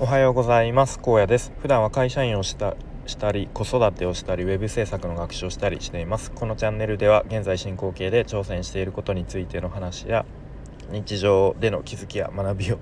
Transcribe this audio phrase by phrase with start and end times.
[0.00, 1.00] おはようございます。
[1.00, 1.52] 高野です。
[1.58, 2.76] 普段は会社員をした
[3.08, 6.30] したり子育てをしたりウェブ制作の学習をしたりしています。
[6.30, 10.24] このチャンネルでは現在進行形で挑戦していることについての話や
[10.92, 12.78] 日常での気づきや学びを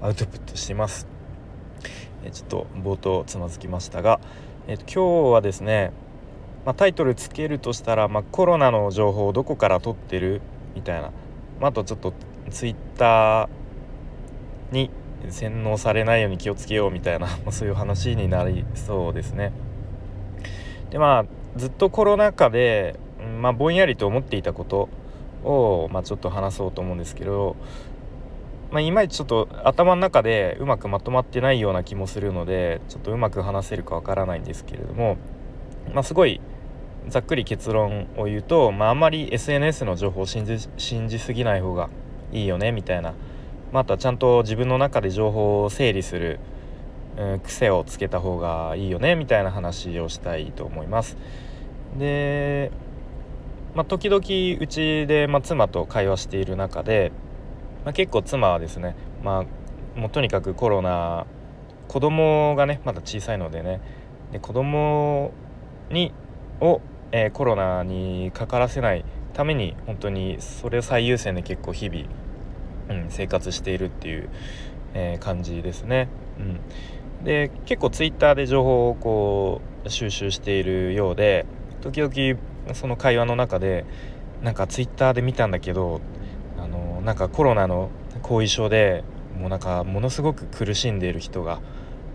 [0.00, 1.08] アウトプットしています。
[2.24, 4.20] えちょっと冒頭つまずきましたが、
[4.68, 5.90] えっと、今日はですね、
[6.64, 10.40] まあ、タイトルつけるとしたら、まあ、コロナの情報をどこから取ってる
[10.76, 11.10] みたいな、
[11.58, 12.14] まあ、あとちょっと
[12.48, 13.48] ツイッター
[14.70, 14.88] に
[15.28, 19.52] 洗脳されないように気をつけようみたいな そういう話になりそうですね。
[20.90, 22.98] でまあずっとコロナ禍で、
[23.40, 24.88] まあ、ぼんやりと思っていたこと
[25.44, 27.56] を、まあ、ちょっと話そうと思うんですけど、
[28.70, 35.16] まあ、いまいちちょっと頭の中でうまくまとまってないような気もするのでちょっとうまく話せるかわからないんですけれども、
[35.92, 36.40] まあ、すごい
[37.08, 41.88] ざっくり結論を言うと、まあ、あんまり SNS の情報を信じ信じすぎない方が
[42.32, 43.14] いいよねみたいな
[43.72, 46.40] またちゃんと自分の中で情報を整理する、
[47.16, 51.16] うん、癖をつけた方がいいよねみたいな話をしたいと思います。
[51.98, 52.70] で、
[53.74, 57.12] まあ、時々うちで、まあ、妻と会話している中で、
[57.84, 59.44] まあ、結構妻はですね、ま
[59.96, 61.26] あ、もうとにかくコロナ
[61.88, 63.80] 子供がねまだ小さいのでね
[64.32, 65.32] で子供
[65.90, 66.12] に
[66.60, 72.04] を、えー、コロナにかからせないために本当にそれを最優先で結構日々
[72.90, 74.28] うん、生活しているっていう、
[74.94, 76.08] えー、感じですね。
[76.38, 81.46] うん、で結構ツイッターで情報をこう収集しているようで
[81.80, 83.84] 時々その会話の中で
[84.42, 86.00] なんかツイッターで見たんだけど
[86.58, 87.90] あのなんかコロナの
[88.22, 89.04] 後遺症で
[89.38, 91.60] もうなんかものすごく苦しんでいる人が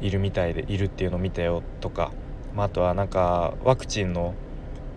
[0.00, 2.12] いるみたいでいるっていうのを見たよとか、
[2.54, 4.34] まあ、あとはなんかワクチンの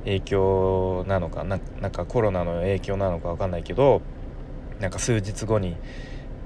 [0.05, 4.01] 影響なのかななんかコロナの影響なのか分かんないけど
[4.83, 5.77] なんか数日後に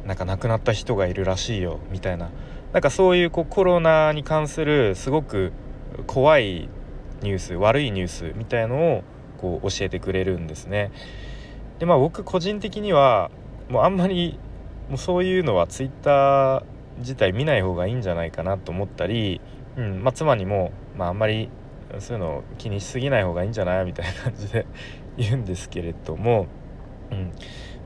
[0.05, 2.29] なんか亡くなった人がいるらしいよみたいな
[2.71, 5.53] なんかそういうこうコロナに関するすごく
[6.05, 6.69] 怖い
[7.23, 9.03] ニュース悪いニュースみたいのを
[9.39, 10.91] こう教えてくれるんですね。
[11.79, 13.31] でまあ僕個人的には
[13.69, 14.39] もうあんまり
[14.87, 16.63] もうそういうのはツイッター
[16.99, 19.41] 自体見ない方がいいんじゃないかなと思ったり、
[19.77, 21.49] うんまあ、妻にも、まあ、あんまり
[21.97, 24.67] そういうの気にしすぎない方がいいんじゃないみたいな感じで
[25.17, 26.45] 言うんですけれども、
[27.09, 27.31] うん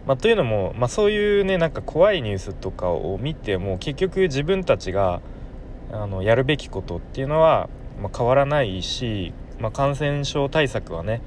[0.06, 5.22] まあ、というのも、まあ、そういうねなんか怖いニュースとかを見ても結局自分たちが
[5.92, 7.70] あのやるべきことっていうのは、
[8.02, 11.22] まあ、変わらないし、まあ、感染症対策はね、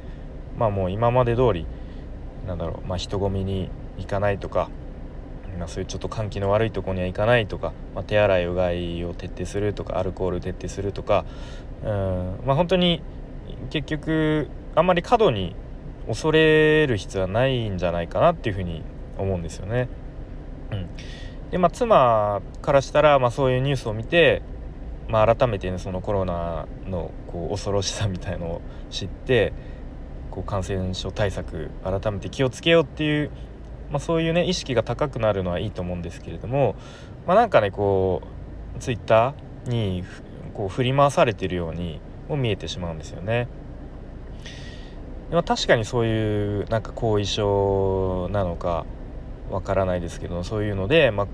[0.59, 1.67] まあ、もう今まで通り
[2.47, 4.69] なんだろう、まあ、人混みに行かないとか、
[5.59, 11.25] まあ、そういうちょっと換気の悪いとこには行かないとか、まあ、手洗いうがいを徹底するとかアルコール徹底するとか
[11.85, 13.03] うん、まあ、本当に
[13.71, 15.55] 結局あんまり過度に
[16.07, 18.83] 恐れる必要はないんじゃないかなっていうふうに
[19.19, 19.89] 思うんですよね。
[20.71, 20.89] うん、
[21.51, 24.43] でまあ妻からしたら、まあ、そういうニュースを見て、
[25.09, 28.61] まあ、改めて、ね、そのコロナのこう恐ろしさみたいのを
[28.91, 29.53] 知って
[30.31, 33.31] こう感染症対策改めて気をつけようっていう、
[33.91, 36.75] まあ、そういうね意識が高くなるのはいいと思うんですけれども、
[37.27, 38.23] まあ、なんかねこ
[38.77, 40.05] うツイッターに
[40.55, 43.49] こう振り回されてるようにも見えてしまうんですよね。
[45.31, 48.87] まあ、確かにそういうなんか後遺症なのか
[49.51, 51.27] わからないですけどそういうので、まあ、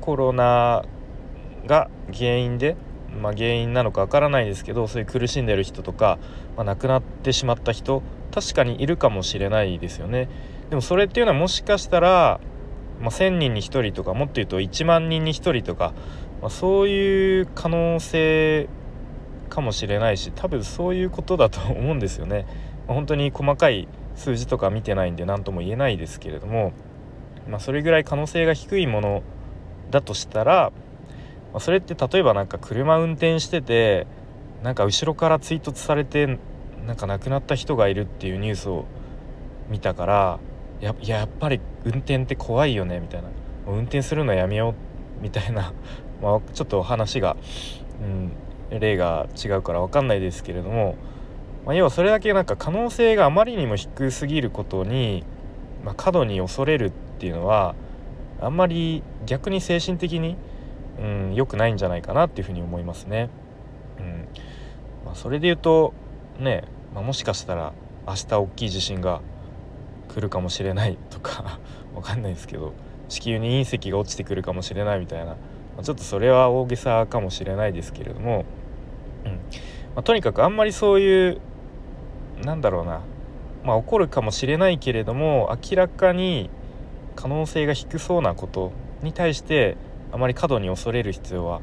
[0.00, 0.84] コロナ
[1.66, 2.76] が原因で、
[3.20, 6.18] まあ、原因なのかわからないですけどそういう苦しんでる人とか、
[6.56, 8.02] まあ、亡くなってしまった人
[8.32, 10.28] 確かにいるかもしれないですよね。
[10.68, 12.40] でもそれっていうのはもしかしたら、
[13.00, 15.94] まあ、1,000人に1人とかもっと言うと1万人に1人とか、
[16.42, 18.68] まあ、そういう可能性
[19.48, 22.46] かもしれないし多分そういうことだと思うんですよね。
[22.86, 26.72] 本当に細かい数字とか見てないんで何とも言えないですけれども、
[27.48, 29.22] まあ、それぐらい可能性が低いもの
[29.90, 30.72] だとしたら、
[31.52, 34.06] まあ、それって例えば何か車運転してて
[34.62, 36.38] なんか後ろから追突されて
[36.86, 38.86] なんか亡くなった人がいるっていうニュースを
[39.68, 40.38] 見たから
[40.80, 43.28] やいややっぱり運転って怖いよねみたいな。
[43.66, 44.74] 運転するのやめよ
[45.20, 45.72] うみたいな、
[46.22, 47.36] まあ、ちょっと話が、
[48.70, 50.94] うん、例が違うから分かんないですけれども
[51.66, 55.24] まあ、要はそれだけなんか可能性があまりにも低すぎることに、
[55.84, 57.74] まあ、過度に恐れるっていうのは
[58.40, 60.36] あんまり逆に精神的に、
[61.00, 63.30] うん、くないんじゃないかなっていうふうに思いますね。
[63.98, 64.28] うん
[65.04, 65.92] まあ、それで言うと
[66.38, 66.64] ね、
[66.94, 67.72] まあ、もしかしたら
[68.06, 69.20] 明日大きい地震が
[70.08, 71.58] 来るかもしれないとか
[71.96, 72.74] わかんないですけど
[73.08, 75.36] 地球に隕石が落ちてくるかもしれないみたいな、ま
[75.80, 78.44] あ、ちょっとそれは大げさかもしれないですけれども、
[79.24, 79.38] うんま
[79.96, 81.40] あ、とにかくあんまりそういう
[82.44, 83.00] なんだろうな
[83.64, 86.50] まあ起こるかもしれないけれども明らかに
[87.14, 88.72] 可能性が低そうなこと
[89.02, 89.76] に対して
[90.12, 91.60] あまり過度に恐れる必要は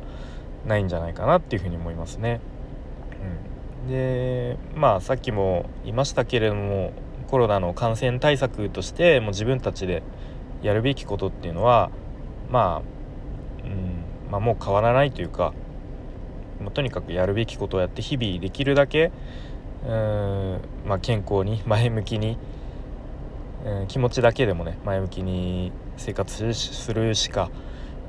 [0.66, 2.40] ないんじゃないかなっていうふうに思いますね。
[3.84, 6.92] うん、でまあさっきも言いましたけれども
[7.28, 10.04] コロナの感染対策としてもう自分たちで
[10.62, 11.92] やるべきことっていうのは
[12.50, 12.82] ま
[13.64, 15.54] あ、うんまあ、もう変わらないというか
[16.64, 19.12] まあ、とにかくやるべきことをやって日々できるだけ
[19.86, 22.38] うん、まあ、健康に 前向きに、
[23.66, 27.50] うん、気持ちだけでもね前向きに生活するしか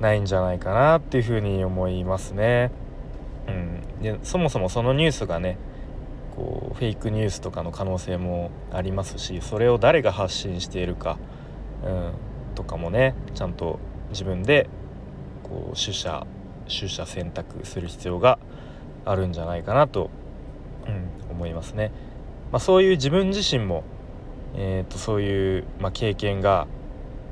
[0.00, 2.70] ないんじゃないかなっていうふうに思いますね。
[3.46, 5.58] うん、でそもそもそのニュースがね
[6.34, 11.18] こうフェイクニュースとかの可能性もありますしそれを誰が発信しているか、
[11.84, 12.12] うん、
[12.54, 13.78] とかもねちゃんと
[14.10, 14.68] 自分で
[15.42, 16.26] こう取捨
[16.66, 18.38] 取捨選択する必要が
[19.04, 20.10] あるんじゃないかなと、
[20.86, 21.92] うん、思いますね。
[22.52, 23.84] まあ、そういう自分自身も、
[24.54, 26.66] えー、とそういう、まあ、経験が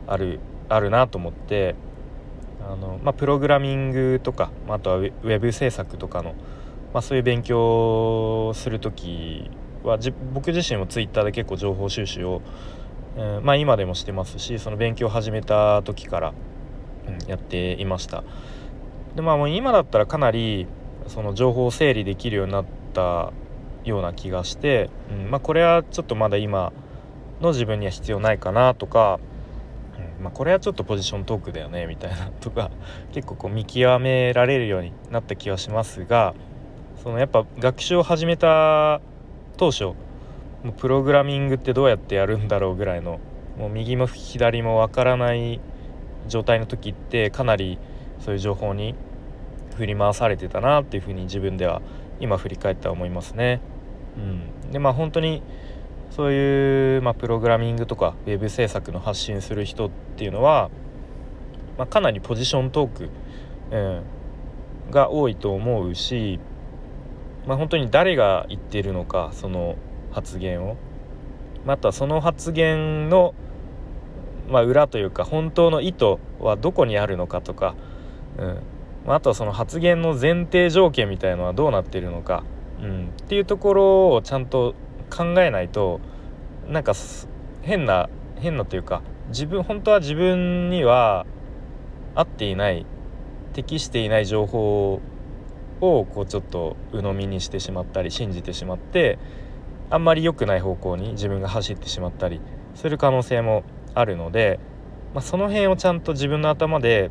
[0.06, 1.74] あるあるなと思って
[2.60, 6.34] あの、まあ、プログラミングとか、まあ、とはウェブ制作とかの、
[6.92, 9.50] まあ、そういう勉強をする時
[9.84, 9.98] は
[10.32, 12.42] 僕自身もツイッターで結構情報収集を、
[13.16, 16.34] えー、まあ、今でもしてますしその勉強を始めた時から、
[17.06, 18.24] うん、やっていました。
[19.14, 20.66] でまあもう今だったらかなり
[21.06, 22.64] その情報を整理できるようになっ
[22.94, 23.32] た
[23.84, 26.72] ような気がして、うんまあ、これはちょっとまだ今
[27.40, 29.18] の自分には必要ないかなとか、
[30.18, 32.70] うんまあ、これはちょっとポジショントークだよねみたいなとか
[33.12, 36.34] 結構こう見極められるようになった気はしますが
[37.02, 39.00] そのやっぱ学習を始めた
[39.56, 39.96] 当初も
[40.66, 43.18] うプログラミングってどうやってやるんだろうぐらいの
[43.58, 45.60] もう右も左もわからない
[46.28, 47.78] 状態の時ってかなり
[48.20, 48.94] そういう情報に
[49.76, 51.82] 振り回されてたなっていうふうに自分では
[52.22, 53.60] 今振り返って思いますね。
[54.16, 55.42] うん、でまあ本当に
[56.10, 60.70] そういう、まあ、プログラミングとかウェブ制作の発信する人っていうのは、
[61.78, 63.10] まあ、かなりポジショントーク、
[63.70, 64.02] うん、
[64.90, 66.38] が多いと思うし、
[67.46, 69.76] まあ、本当に誰が言ってるのかその
[70.12, 70.76] 発言を
[71.64, 73.34] またその発言の、
[74.48, 77.74] まあ、裏というか本当の意図はどこにあるのかとか
[78.38, 78.62] うん
[79.06, 82.44] まあとはその発言の前提条件みたいのはどうなっているのか、
[82.80, 84.74] うん、っていうところをちゃんと
[85.10, 86.00] 考えないと
[86.68, 86.94] なんか
[87.62, 91.26] 変な変なというか自分本当は自分には
[92.14, 92.86] 合っていない
[93.52, 95.00] 適していない情報
[95.80, 99.18] をこうちょっと鵜呑みにしてしまったり信じてしまって
[99.90, 102.40] あんまり良くない方向に自分が走ってしまったり
[102.74, 103.64] する可能性も
[103.94, 104.58] あるので、
[105.14, 107.10] まあ、その辺をちゃんと自分の頭で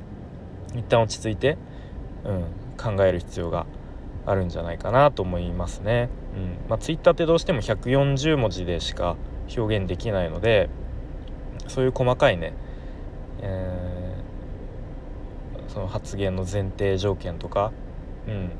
[0.76, 1.58] 一旦落ち着いて、
[2.25, 2.44] うん、
[2.77, 3.65] 考える必要が
[4.25, 6.09] あるんじゃないかなと思いますね。
[6.35, 9.15] うんまあ、Twitter ってどうしても140文字でしか
[9.56, 10.69] 表現できないので
[11.68, 12.53] そういう細かいね、
[13.41, 17.71] えー、その発言の前提条件とか、
[18.27, 18.51] うん、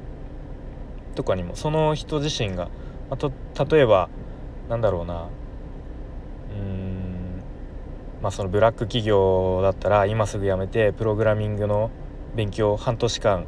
[1.16, 2.70] とかにもその人自身が、
[3.10, 3.32] あと
[3.70, 4.10] 例えば
[4.70, 5.28] なんだろうな
[6.58, 7.42] うん
[8.22, 11.92] まあそのブラック企業だったら今すぐ辞めてプログラミングの
[12.36, 13.46] 勉強半年間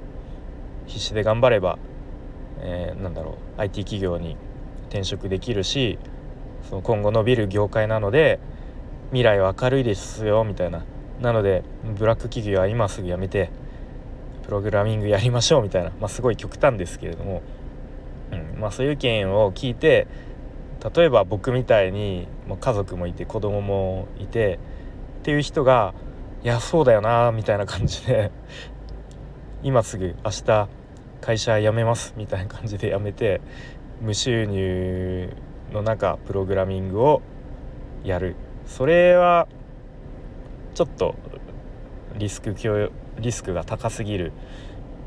[0.87, 1.77] 必死で頑張れば、
[2.59, 4.37] えー、なんだろう IT 企業に
[4.89, 5.97] 転職できるし
[6.69, 8.39] その今後伸びる業界なので
[9.09, 10.85] 未来は明るいですよみたいな。
[11.21, 11.63] なので
[11.97, 13.51] ブラック企業は今すぐ辞めて
[14.43, 17.41] プログラミングやりましょうみたいな、まあ、すごい極端ですけれども、
[18.31, 18.59] うん。
[18.59, 20.07] まあ、そういう意見を聞いて
[20.95, 24.59] 例えば僕みたいにもう家族もいて子供もいて
[25.19, 25.93] っていう人が
[26.43, 28.31] いやそうだよなみたいな感じで
[29.63, 30.67] 今すぐ明日
[31.21, 33.39] 会社辞めますみたいな感じで辞めて
[34.01, 35.33] 無収入
[35.71, 37.21] の中プログラミングを
[38.03, 38.35] やる。
[38.65, 39.47] それは
[40.73, 41.15] ちょっと
[42.17, 42.55] リスク
[43.19, 44.33] リスクが高すぎる、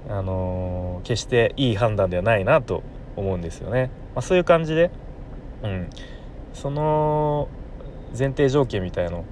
[0.08, 2.82] あのー、決していい判断ではないなと
[3.16, 3.90] 思うんですよね。
[4.14, 4.90] まあ、そういう感じで、
[5.62, 5.90] うん、
[6.54, 7.48] その
[8.18, 9.24] 前提条件みたいの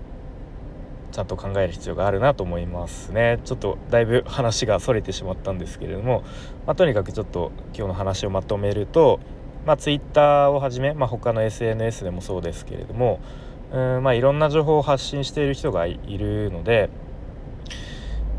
[1.14, 3.38] ちゃんと考える必要があるなと思いますね。
[3.44, 6.24] ちょっとだいぶ話がそれてしまったんですけれども、
[6.66, 9.20] まあ、とにかくちょっと今日の話をまとめると、
[9.64, 13.20] まあ、Twitter をはじめ、まあ、他の SNS でもそうですけれども
[13.72, 16.90] うんまあいろんな情報を発信している人がいるので、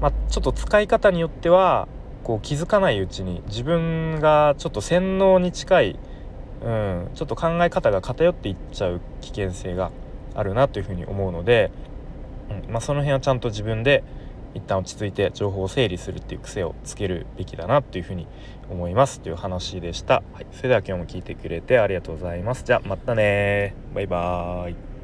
[0.02, 1.88] まあ、ちょっと使い方によっては
[2.26, 6.00] こう気づかないうちに自分がちょっと洗脳に近い、
[6.62, 9.92] うん、ちょっと考え方が偏っていっちゃう危険性が
[10.34, 11.72] あるなというふうに思うので、
[12.50, 12.72] うん。
[12.72, 14.04] まあ、その辺はちゃんと自分で
[14.54, 18.26] 一旦落ち着いて情報を整理するっていう癖をつけるべきだなっていうふうに
[18.72, 22.64] 思いますという話でした、はい、それでは今日も聞いてくれてありがとうございます。
[22.64, 24.95] じゃあまたねバイバーイ。